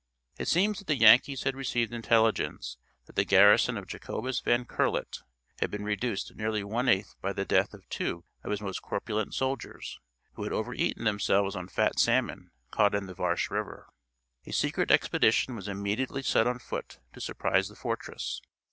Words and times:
It 0.39 0.47
seems 0.47 0.79
that 0.79 0.87
the 0.87 0.95
Yankees 0.97 1.43
had 1.43 1.55
received 1.55 1.93
intelligence 1.93 2.77
that 3.05 3.15
the 3.15 3.23
garrison 3.23 3.77
of 3.77 3.85
Jacobus 3.85 4.39
Van 4.39 4.65
Curlet 4.65 5.19
had 5.59 5.69
been 5.69 5.83
reduced 5.83 6.33
nearly 6.35 6.63
one 6.63 6.89
eighth 6.89 7.13
by 7.21 7.33
the 7.33 7.45
death 7.45 7.71
of 7.75 7.87
two 7.87 8.25
of 8.43 8.49
his 8.49 8.61
most 8.61 8.81
corpulent 8.81 9.35
soldiers, 9.35 9.99
who 10.33 10.41
had 10.43 10.53
over 10.53 10.73
eaten 10.73 11.03
themselves 11.03 11.55
on 11.55 11.67
fat 11.67 11.99
salmon 11.99 12.49
caught 12.71 12.95
in 12.95 13.05
the 13.05 13.13
Varsche 13.13 13.51
river. 13.51 13.89
A 14.47 14.51
secret 14.53 14.89
expedition 14.89 15.55
was 15.55 15.67
immediately 15.67 16.23
set 16.23 16.47
on 16.47 16.57
foot 16.57 16.97
to 17.13 17.21
surprise 17.21 17.69
the 17.69 17.75
fortress. 17.75 18.41